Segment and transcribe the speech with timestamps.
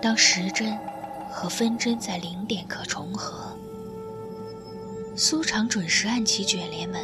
[0.00, 0.76] 当时针
[1.30, 3.56] 和分针在零点刻重合，
[5.14, 7.00] 苏长准时按起卷帘门，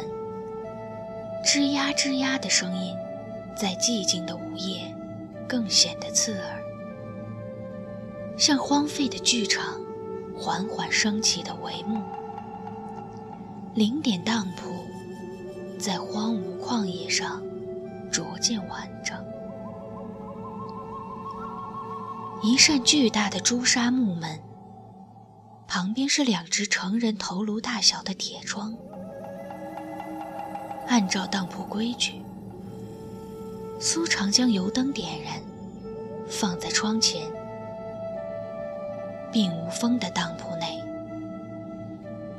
[1.45, 2.93] 吱呀吱呀的声音，
[3.55, 4.93] 在寂静的午夜
[5.47, 6.61] 更显得刺耳，
[8.37, 9.79] 像荒废的剧场
[10.37, 12.03] 缓缓升起的帷幕。
[13.75, 14.73] 零点当铺
[15.79, 17.41] 在荒芜旷野上
[18.11, 19.28] 逐渐完整。
[22.41, 24.39] 一扇巨大的朱砂木门，
[25.67, 28.73] 旁边是两只成人头颅大小的铁窗。
[30.87, 32.21] 按照当铺规矩，
[33.77, 35.41] 苏长将油灯点燃，
[36.29, 37.29] 放在窗前。
[39.31, 40.81] 并无风的当铺内，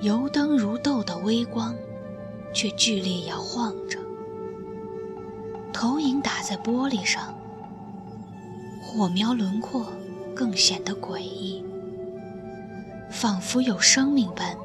[0.00, 1.72] 油灯如豆的微光，
[2.52, 3.96] 却剧烈摇晃着，
[5.72, 7.32] 投影打在玻璃上。
[8.92, 9.86] 火苗轮廓
[10.34, 11.64] 更显得诡异，
[13.08, 14.56] 仿佛有生命般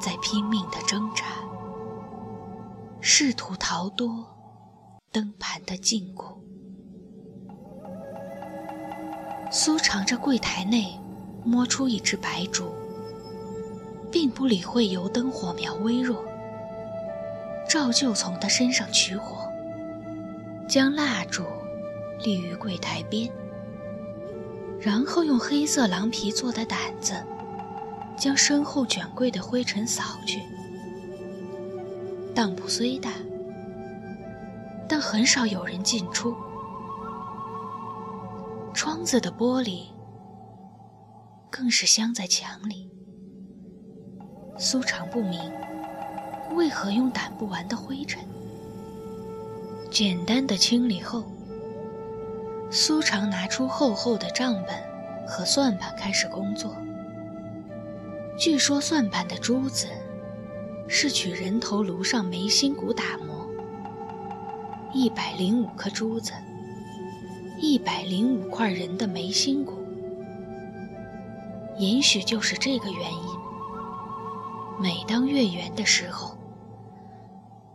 [0.00, 1.26] 在拼命的挣扎，
[3.02, 4.24] 试图逃脱
[5.12, 6.34] 灯盘的禁锢。
[9.50, 10.98] 苏长着柜台内
[11.44, 12.72] 摸出一只白烛，
[14.10, 16.24] 并不理会油灯火苗微弱，
[17.68, 19.46] 照旧从他身上取火，
[20.66, 21.44] 将蜡烛
[22.24, 23.30] 立于柜台边。
[24.84, 27.14] 然后用黑色狼皮做的掸子，
[28.18, 30.42] 将身后卷柜的灰尘扫去。
[32.34, 33.12] 当铺虽大，
[34.88, 36.34] 但很少有人进出。
[38.74, 39.84] 窗子的玻璃
[41.48, 42.90] 更是镶在墙里。
[44.58, 45.38] 苏长不明，
[46.56, 48.20] 为何用掸不完的灰尘。
[49.92, 51.22] 简单的清理后。
[52.74, 54.74] 苏长拿出厚厚的账本
[55.28, 56.74] 和算盘，开始工作。
[58.38, 59.86] 据说算盘的珠子
[60.88, 63.46] 是取人头颅上眉心骨打磨，
[64.94, 66.32] 一百零五颗珠子，
[67.60, 69.74] 一百零五块人的眉心骨。
[71.76, 73.28] 也许就是这个原因，
[74.80, 76.38] 每当月圆的时候，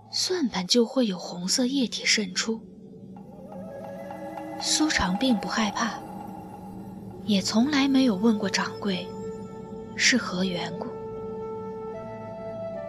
[0.09, 2.59] 算盘就会有红色液体渗出。
[4.59, 5.93] 苏长并不害怕，
[7.25, 9.07] 也从来没有问过掌柜
[9.95, 10.87] 是何缘故。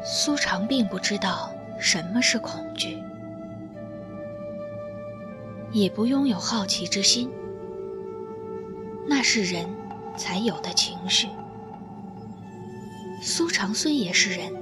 [0.02, 3.02] 苏长并不知道什么是恐惧，
[5.70, 7.30] 也不拥有好奇之心，
[9.06, 9.66] 那是人
[10.16, 11.28] 才有的情绪。
[13.20, 14.52] 苏长虽也是人，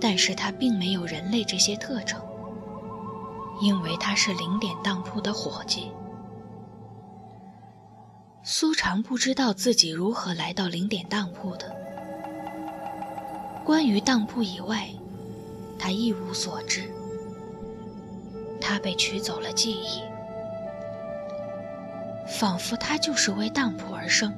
[0.00, 2.20] 但是他并没有人类这些特征。
[3.60, 5.90] 因为他是零点当铺的伙计，
[8.42, 11.74] 苏长不知道自己如何来到零点当铺的。
[13.64, 14.88] 关于当铺以外，
[15.78, 16.90] 他一无所知。
[18.60, 20.00] 他被取走了记忆，
[22.26, 24.32] 仿佛他就是为当铺而生。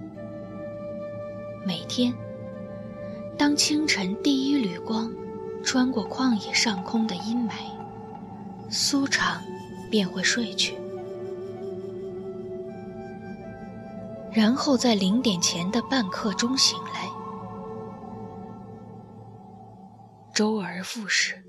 [1.65, 2.12] 每天，
[3.38, 5.12] 当清晨第一缕光
[5.65, 7.75] 穿过旷野上空的阴霾。
[8.69, 9.43] 苏长
[9.91, 10.75] 便会睡去，
[14.32, 17.09] 然后在零点前的半刻钟醒来，
[20.34, 21.43] 周而复始，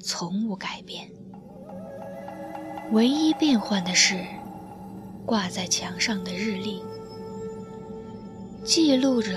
[0.00, 1.10] 从无改变。
[2.92, 4.24] 唯一变换的是，
[5.26, 6.82] 挂在墙上的日历，
[8.64, 9.32] 记录着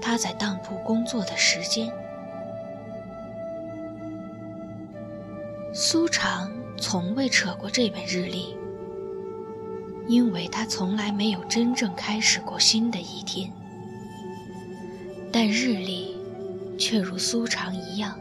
[0.00, 1.90] 他在当铺工作的时间。
[5.72, 6.50] 苏长。
[6.76, 8.56] 从未扯过这本日历，
[10.06, 13.50] 因为他从来没有真正开始过新的一天。
[15.32, 16.16] 但日历
[16.78, 18.18] 却如苏长一样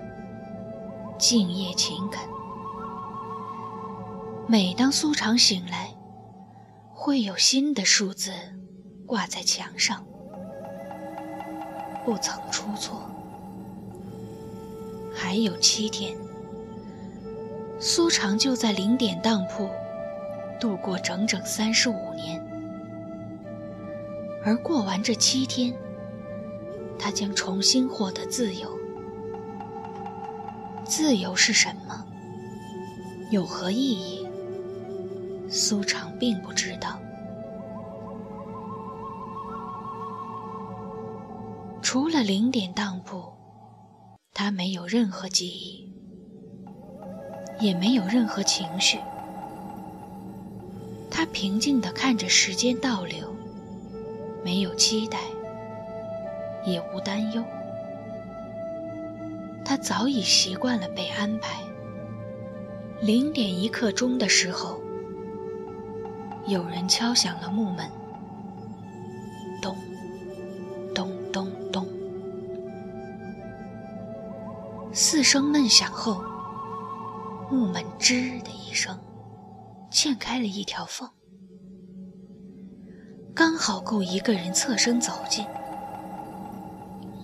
[1.20, 2.22] 敬业勤恳。
[4.48, 5.94] 每当苏长醒来，
[6.94, 8.32] 会有新的数字
[9.06, 10.06] 挂在墙上，
[12.06, 13.02] 不曾出错。
[15.14, 16.23] 还有七天。
[17.86, 19.70] 苏长就在零点当铺
[20.58, 22.42] 度过整整三十五年，
[24.42, 25.76] 而过完这七天，
[26.98, 28.70] 他将重新获得自由。
[30.86, 32.06] 自由是什么？
[33.32, 34.26] 有何意义？
[35.50, 36.98] 苏长并不知道。
[41.82, 43.22] 除了零点当铺，
[44.34, 45.83] 他没有任何记忆。
[47.60, 48.98] 也没有任何情绪，
[51.10, 53.34] 他平静地看着时间倒流，
[54.44, 55.20] 没有期待，
[56.66, 57.44] 也无担忧。
[59.66, 61.62] 他早已习惯了被安排。
[63.02, 64.80] 零点一刻钟的时候，
[66.48, 67.86] 有人敲响了木门，
[69.62, 69.76] 咚，
[70.96, 71.88] 咚咚咚，
[74.94, 76.24] 四声闷响后，
[78.04, 79.00] 吱的一声，
[79.90, 81.10] 嵌开了一条缝，
[83.34, 85.46] 刚好够一个人侧身走进。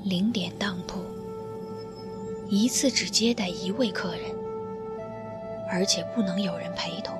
[0.06, 1.02] 零点当铺
[2.48, 4.34] 一次只接待一位客人。
[5.70, 7.14] 而且不能有人陪同。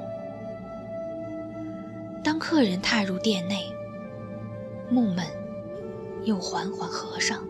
[2.24, 3.66] 当客人踏入店内，
[4.90, 5.26] 木门
[6.24, 7.44] 又缓缓合上。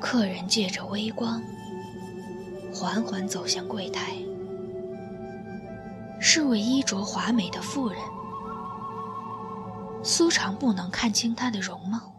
[0.00, 1.40] 客人借着微光，
[2.82, 4.16] 缓缓走向柜台。
[6.18, 7.96] 是位衣着华美的妇人。
[10.02, 12.12] 苏长不能看清她的容貌，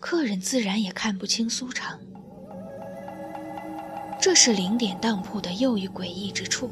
[0.00, 1.96] 客人自然也看不清苏长。
[4.20, 6.68] 这是零点当铺的又一诡异之处，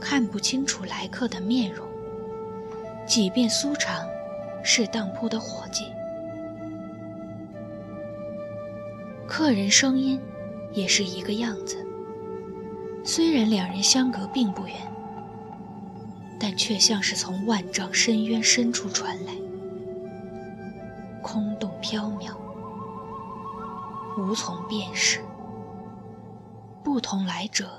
[0.00, 1.86] 看不清楚来客的面容。
[3.06, 4.04] 即便苏长
[4.64, 5.84] 是当铺的伙计，
[9.24, 10.20] 客人声音
[10.72, 11.76] 也是一个样子。
[13.04, 14.76] 虽然两人相隔并不远，
[16.38, 19.32] 但却像是从万丈深渊深处传来，
[21.20, 22.34] 空洞飘渺，
[24.18, 25.20] 无从辨识。
[26.84, 27.70] 不同来者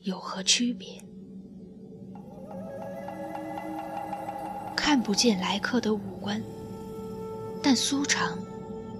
[0.00, 1.00] 有何区别？
[4.76, 6.40] 看不见来客的五官，
[7.62, 8.38] 但苏长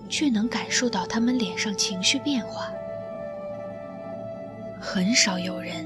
[0.09, 2.69] 却能感受到他们脸上情绪变化。
[4.88, 5.85] 很少有人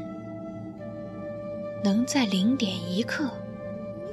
[1.83, 3.31] 能在零点一刻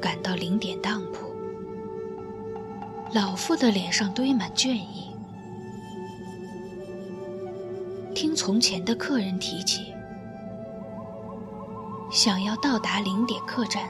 [0.01, 1.29] 赶到零点当铺。
[3.13, 5.13] 老妇的脸上堆满倦意。
[8.15, 9.93] 听从前的客人提起，
[12.09, 13.89] 想要到达零点客栈，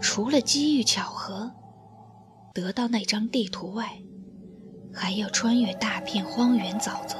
[0.00, 1.52] 除了机遇巧合
[2.52, 4.02] 得到那张地图外，
[4.92, 7.16] 还要穿越大片荒原沼泽。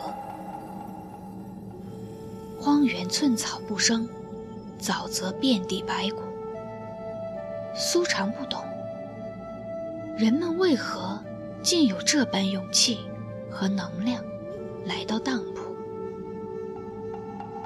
[2.63, 4.09] 荒原寸草不生，
[4.81, 6.23] 沼泽遍地白骨。
[7.75, 8.63] 苏长不懂，
[10.17, 11.21] 人们为何
[11.61, 13.01] 竟有这般勇气
[13.51, 14.23] 和能量
[14.87, 15.75] 来到当铺。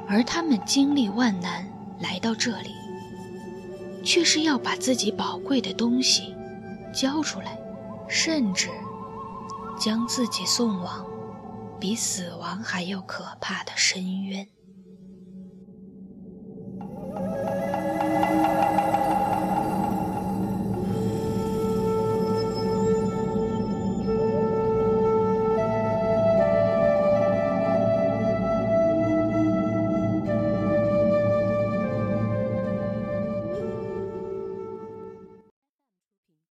[0.09, 1.69] 而他们经历万难
[2.01, 2.71] 来到这里，
[4.03, 6.35] 却是要把自己宝贵的东西
[6.91, 7.59] 交出来，
[8.09, 8.71] 甚至
[9.79, 11.05] 将自己送往
[11.79, 14.49] 比死亡还要可怕的深渊。